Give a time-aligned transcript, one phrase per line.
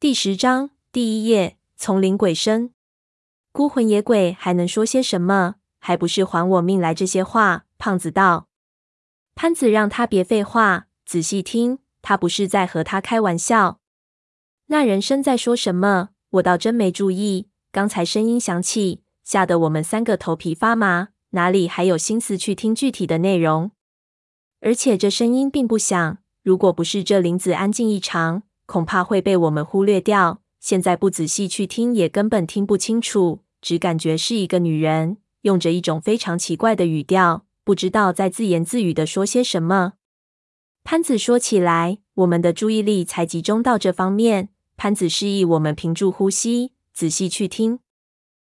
[0.00, 2.70] 第十章第一页，丛林鬼声。
[3.52, 5.56] 孤魂野鬼还能说些什么？
[5.78, 7.66] 还不是还我命来这些话。
[7.76, 8.48] 胖子道。
[9.34, 13.80] 潘子让他别废话，仔细听，他不是在和他开玩笑。
[14.68, 16.08] 那人声在说什么？
[16.30, 17.50] 我倒真没注意。
[17.70, 23.72] 刚才声音响起，吓得我们三个头皮发麻，哪里还有心思去听具体的内容？
[24.62, 30.42] 而且这声音并不响，如果不是这林子安静异常，恐怕会被我们忽略掉。
[30.60, 39.94] 现在不仔细去听，也根本听不清楚，只感觉是一个女人，用着一种非常奇怪的语调，不知道在自言自语的说些什么。
[40.84, 44.50] 潘子说起来，我们的注意力才集中到这方面。
[44.76, 47.80] 潘子示意我们屏住呼吸，仔细去听。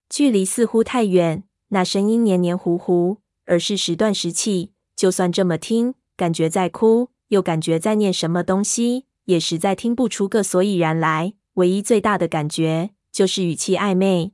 [0.09, 4.73] 距离似乎太远，那声音黏黏糊糊，而是时断时起。
[4.97, 11.35] 就算这么听，感觉在哭，又感觉在念什么东西，也实在听不出个所以然来。
[11.55, 14.33] 唯一最大的感觉就是语气暧昧。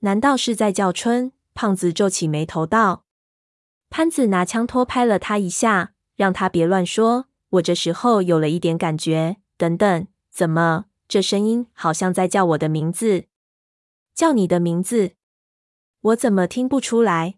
[0.00, 1.32] 难道是在叫春？
[1.54, 3.04] 胖子皱起眉头道。
[3.88, 7.26] 潘子拿枪托拍了他一下，让他别乱说。
[7.50, 9.38] 我这时候有了一点感觉。
[9.56, 13.24] 等等，怎么这声音好像在叫我的名字？
[14.14, 15.12] 叫你的名字？
[16.00, 17.36] 我怎么听不出来？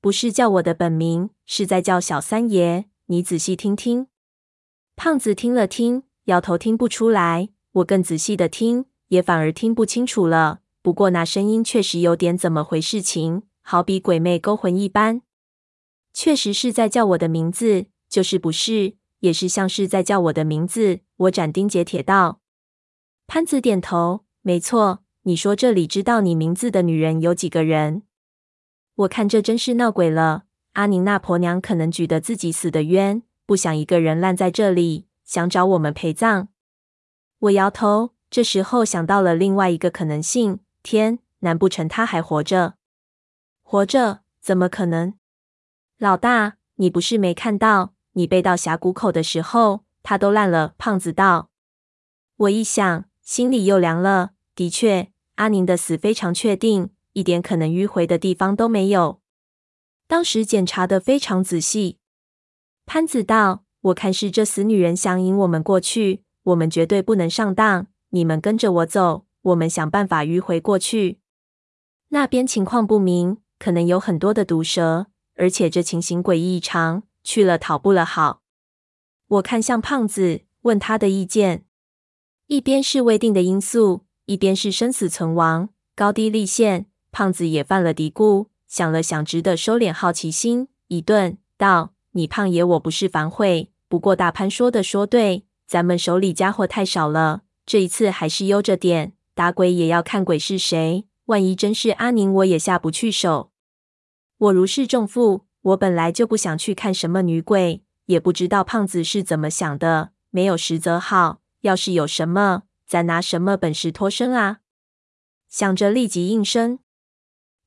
[0.00, 2.86] 不是叫我的本名，是在叫小三爷。
[3.06, 4.08] 你仔细听听。
[4.94, 7.48] 胖子听了听，摇头，听不出来。
[7.72, 10.60] 我更仔细的听，也反而听不清楚了。
[10.82, 15.22] 不过那声音确实有点怎么回事情，好比鬼魅勾魂一般。
[16.12, 21.00] 确实是在叫我的名字，就是不是，也是像是在叫我的名字。
[21.16, 22.40] 我斩钉截铁道。
[23.26, 25.02] 潘子点头，没错。
[25.22, 28.02] 你说这里知道你名字的女人有几个人？
[28.96, 30.44] 我看这真是闹鬼了。
[30.72, 33.22] 阿宁那婆娘可能觉得自己死得冤，
[33.52, 36.48] 不想一个人烂在这里，想找我们陪葬。
[37.38, 42.76] 我摇头，这时候想到了另外一个可能性：天，难不成他还活着？
[43.62, 44.20] 活着？
[44.40, 45.12] 怎么可能？
[45.98, 50.72] 老大，你不是没看到，你背到峡谷口的时候，他都烂了。
[50.78, 51.50] 胖子道。
[52.36, 54.30] 我一想，心里又凉了。
[54.54, 56.88] 的确，阿宁的死非常确定。
[57.12, 59.20] 一点可能迂回的地方都没有。
[60.06, 61.98] 当时检查的非常仔细。
[62.86, 67.86] 潘子道：“我看是这死女人想引我们过去，我们绝对不能上当。
[68.10, 71.18] 你们跟着我走，我们想办法迂回过去。
[72.08, 75.06] 那边情况不明，可能有很多的毒蛇，
[75.36, 78.42] 而且这情形诡异异常，去了讨不了好。”
[79.28, 81.64] 我看向胖子，问他的意见。
[82.48, 86.86] 一边是未定的因素，一边是生死存亡，高低立现。
[87.10, 103.50] 胖子也犯了嘀咕，想了想，只得收敛好奇心，一顿道：“你胖爷我不是反悔，不过大潘说的说对，咱们手里家伙太少了，这一次还是悠着点，打鬼也要看鬼是谁，万一真是阿宁，我也下不去手。
[104.36, 114.58] 我如释重负，我本来就不想去看什么女鬼，也不知道胖子是怎么想的，没有实则好，要是有什么，咱拿什么本事脱身啊？
[115.48, 116.78] 想着立即应声。”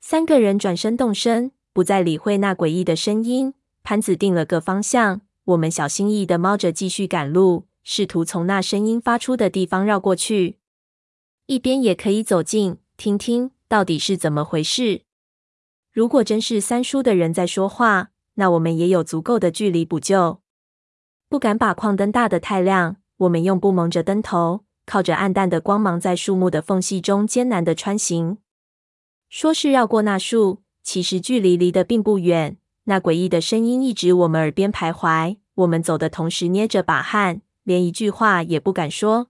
[0.01, 3.55] 三个人转身动身，不再理会那诡异的声音。
[3.85, 10.57] 潘子定了个方向，我们小心翼翼地猫着继续赶路，试图从那声音发出的地方绕过去。
[11.45, 15.03] 一边也可以走近，听听到底是怎么回事。
[15.93, 20.41] 如果真是三叔的人在说话，那我们也有足够的距离补救。
[21.29, 28.39] 不敢把矿灯大得太亮，我们用布蒙着灯头，靠着暗淡的光芒，在树木的缝隙中艰难地穿行。
[29.29, 32.57] 说是绕过那树，其实距离离得并不远。
[32.85, 35.37] 那诡异的声音一直我们耳边徘徊。
[35.55, 39.27] 我们走的同时捏着把汗，连一句话也不敢说。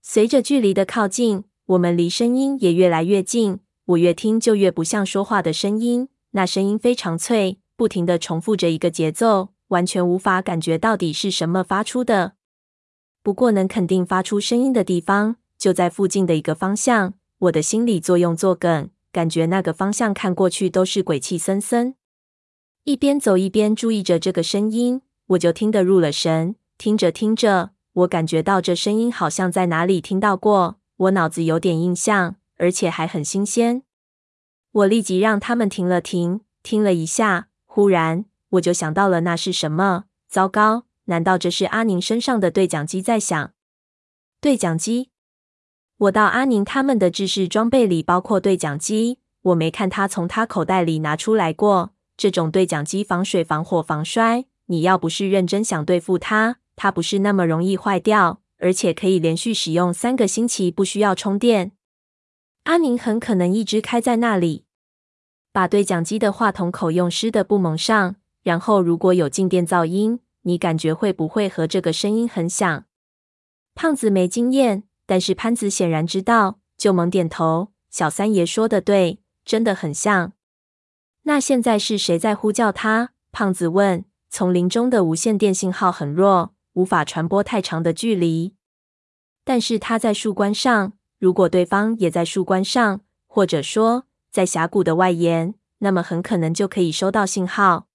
[0.00, 3.60] 随着距离的靠近，我们离声音也越来越近。
[3.86, 12.34] 我越听就越不像说话的声音，那声音非常脆，不停地重复着一个节奏，完全无法感觉到底是什么发出的。
[13.22, 17.14] 不过能肯定发出声音的地方就在附近的一个方向。
[17.40, 18.88] 我的心理作用作梗。
[19.10, 21.96] 感觉那个方向看过去都是鬼气森森。
[22.84, 26.56] 一边走一边注意着这个声音，我就听得入了神。
[26.76, 33.84] 听着听着，我感觉到这声音好像在哪里听到过，我脑子有点印象，而且还很新鲜。
[34.72, 40.06] 我立即让他们停了停，听了一下，忽然我就想到了那是什么。
[40.28, 43.52] 糟糕，难道这是阿宁身上的对讲机在响？
[44.40, 45.10] 对讲机。
[45.98, 51.92] 我到阿宁他们的制式装备里包括对讲机，我没看他从他口袋里拿出来过。
[52.22, 58.42] 这种对讲机防水、防火、防摔，你要不是认真想对付它，它不是那么容易坏掉。
[58.58, 61.72] 而且可以连续使用三个星期，不需要充电。
[62.62, 64.66] 阿宁很可能一直开在那里。
[65.50, 68.14] 把对讲机的话筒口用湿的布蒙上，
[68.44, 72.84] 然后如果有静电噪音，你感觉会不会和这个声音很像？
[73.74, 77.72] 胖子没经验，但是潘子显然知道，就猛点头。
[77.90, 80.34] 小三爷说的对，真的很像。
[81.24, 83.10] 那现在是谁在呼叫他？
[83.30, 84.04] 胖子问。
[84.28, 88.54] 丛林中的无线电信号很弱，无法传播太长的距离。
[89.44, 97.88] 但是他在树冠上，如果对方也在树冠上，或者说在峡谷的外沿，那么很可能就可以收到信号。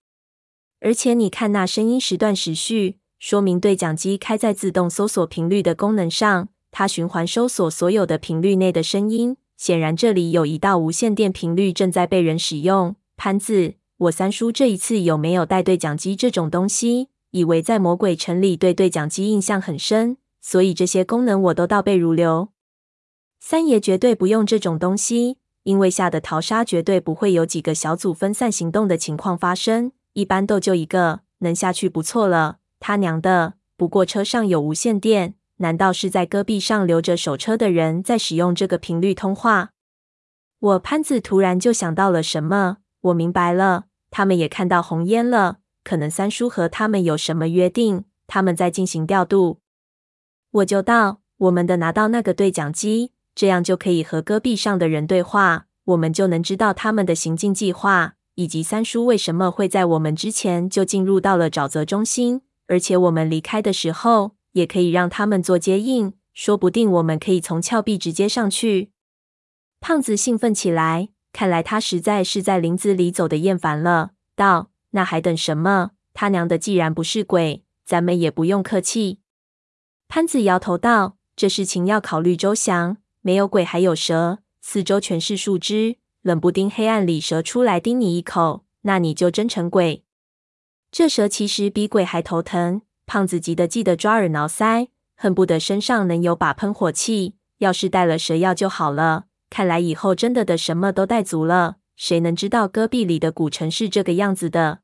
[0.80, 9.38] 而且你看那声音时断时续，说明对讲机开在自动搜索频率的功能上，它循环搜索所有的频率内的声音。
[9.58, 12.96] 显然这里有一道无线电频率正在被人使用。
[13.18, 13.74] 潘子。
[13.98, 17.10] 我三叔这一次有没有带对讲机这种东西？
[17.32, 22.50] 以为在魔鬼城里对对讲机印象很深，所以这些功能我都倒背如流。
[23.40, 32.60] 三爷绝对不用这种东西，因为下的逃杀绝对不会有几个小组分散行动的情况发生，一般都就一个，能下去不错了。
[32.80, 33.56] 他娘的！
[33.76, 39.72] 不过车上有无线电，难道是在戈壁上留着守车的人在使用这个频率通话？
[40.60, 42.78] 我潘子突然就想到了什么。
[43.08, 45.58] 我明白了，他们也看到红烟了。
[45.84, 49.60] 可能三叔和他们有什么约定，他们在进行调度。
[50.52, 68.92] 我就到，我们的拿到那个对讲机，这样就可以和戈壁上的人对话，我们就能知道他们的行进计划，以及三叔为什么会在我们之前就进入到了沼泽中心，而且我们离开的时候也可以让他们做接应，说不定我们可以从峭壁直接上去。
[69.80, 71.10] 胖子兴奋起来。
[71.34, 75.92] 看来他实在是在林子里走的厌烦了，道：“那还等什么？
[76.14, 79.20] 他娘的，既然不是鬼，咱们也不用客气。”
[80.10, 90.04] 潘子摇头道：“这事情要考虑周详，没有鬼还有蛇，四周全是树枝，冷不丁黑暗里蛇出来叮你一口，那你就真成鬼。
[90.90, 99.27] 这蛇其实比鬼还头疼。”胖子急得记得抓耳挠腮，恨不得身上能有把喷火器，要是带了蛇药就好了。
[99.58, 101.78] 看来以后真的的什么都带足了。
[101.96, 104.82] 谁能知道戈壁里的古城是这个样子的？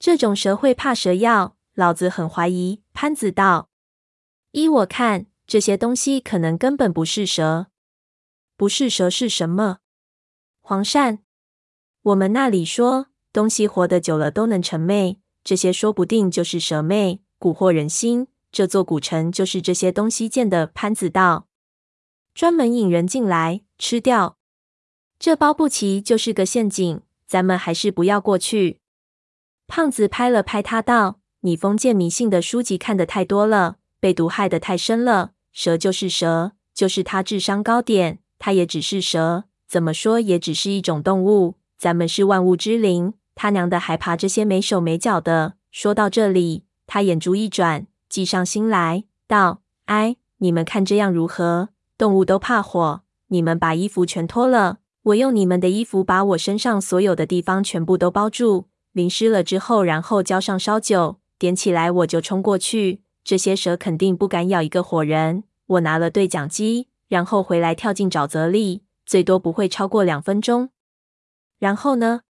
[0.00, 1.56] 这种蛇会怕蛇药？
[1.72, 2.82] 老子很怀疑。
[2.92, 3.68] 潘子道
[4.50, 7.68] ：“依我看，这些东西可能根本不是蛇。
[8.56, 9.78] 不是蛇是什么？
[10.60, 11.20] 黄鳝。
[12.02, 18.26] 我们那里说，东西活得久了都能成魅，这些说不定就是蛇魅，蛊惑人心。
[18.50, 21.46] 这座古城就是这些东西建的。”潘子道。
[22.34, 24.38] 专门引人进来吃掉，
[25.18, 28.80] 这包不齐就是个陷阱，咱们还是不要过去。
[29.66, 35.32] 胖子拍了拍他，道：“你封建迷信的书籍看得太多了，被毒害得太深了。
[35.52, 41.56] 蛇就是蛇，就是他智商高点，他也只是蛇，怎么说也只是一种动物。
[41.76, 51.68] 咱们是万物之灵，他娘的还爬这些没手没脚的。”说到这里，他眼珠一转，计上心来，道：“哎，你们看这样如何？”
[51.98, 63.02] 动物都怕火，你们把衣服全脱了，我用你们的衣服把我身上所有的地方全部都包住，淋湿了之后，然后浇上烧酒，点起来我就冲过去。
[63.24, 65.44] 这些蛇肯定不敢咬一个活人。
[65.66, 70.70] 我拿了对讲机，然后回来跳进沼泽里，最多不会超过两分钟。
[71.58, 72.20] 然后呢？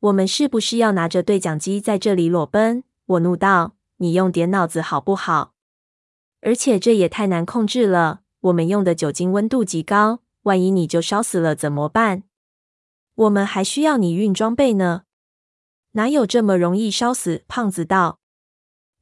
[0.00, 2.84] 我们是不是要拿着对讲机在这里裸奔？
[3.06, 5.52] 我怒道：“你用点脑子好不好？
[6.40, 12.22] 而且这也太难控制了。”我们用的酒精温度极高，万一你就烧死了怎么办？
[13.14, 15.02] 我们还需要你运装备呢，
[15.92, 17.44] 哪有这么容易烧死？
[17.46, 18.18] 胖子道。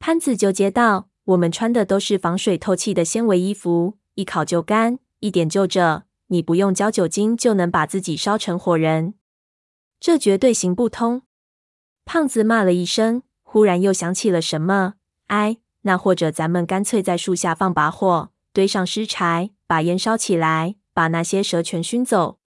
[0.01, 6.05] 潘子纠结道：“我们穿的都是防水透气的纤维衣服，一烤就干，一点就着。
[6.29, 9.15] 你不用浇酒精就能把自己烧成火人，
[10.01, 11.23] 这绝对行不通。”
[12.05, 14.95] 胖子骂了一声，忽然又想起了什么
[15.29, 22.39] ：“哎，那或者咱们干脆在树下放把火。”堆上尸柴，把烟烧起来，把那些蛇全熏走。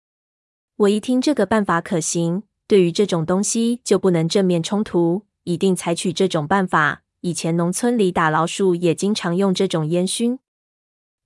[0.77, 7.03] 我一听这个办法可行，对于这种东西就不能正面冲突，一定采取这种办法。
[7.21, 10.39] 以前农村里打老鼠也经常用这种烟熏。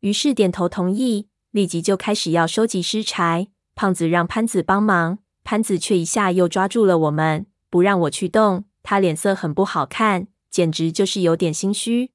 [0.01, 3.48] 于是点头同意，立即就开始要收集尸柴。
[3.74, 8.65] 胖子让潘子帮忙，潘子却一下又抓住了我们，不让我去动。
[8.84, 12.12] 他脸色很不好看，简直就是有点心虚。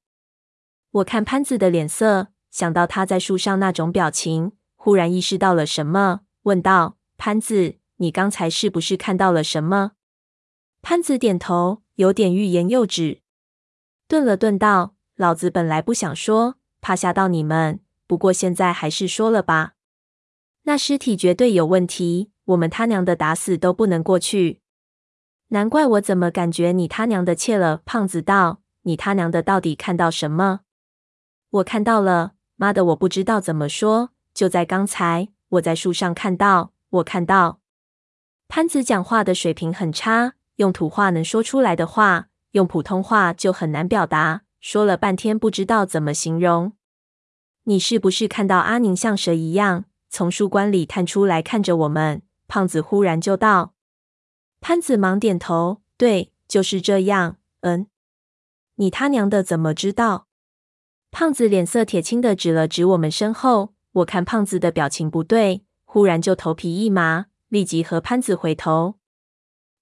[0.91, 2.27] 我看潘子的脸色。
[2.51, 9.93] 想到他在树上那种表情，忽然意识到了什么，问道：“潘子，你刚才是不是看到了什么？”
[10.83, 13.21] 潘子点头，有点欲言又止，
[14.07, 17.79] 顿了顿道：“老子本来不想说，怕吓到你们。
[18.05, 19.75] 不过现在还是说了吧。
[20.63, 24.61] 那尸体绝对有问题，我们他娘的打死都不能过去。
[25.49, 27.81] 难怪我怎么感觉你他娘的怯了。
[27.85, 30.61] 胖子道：“你他娘的到底看到什么？”
[31.51, 34.11] 我看到了，妈的，我不知道怎么说。
[34.35, 37.59] 就在刚才，我在树上看到，我看到。
[38.47, 44.43] 潘子讲话的水平很差，用土话能说出来的话，用普通话就很难表达。
[44.59, 46.73] 说了半天，不知道怎么形容。
[47.63, 52.21] 你是不是看到阿宁像蛇一样从树冠里探出来看着我们？
[52.47, 53.73] 胖子忽然就道。
[54.59, 57.37] 潘子忙点头，对，就是这样。
[57.61, 57.87] 嗯，
[58.75, 60.27] 你他娘的怎么知道？
[61.11, 63.73] 胖子脸色铁青的指了指我们身后。
[63.95, 68.95] 我看胖子的表情不对，忽然就头皮一麻，立即和潘子回头，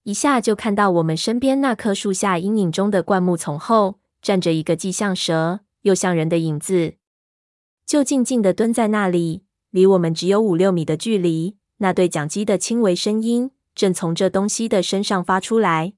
[0.01, 6.95] 一下就看到我们身边那棵树下阴影中的灌木丛后站着一个既像蛇又像人的影子。
[7.85, 11.57] 就静静的蹲在那里，离我们只有五六米的距离。
[11.77, 15.93] 那对讲机的轻微声音正从这东西的身上发出来。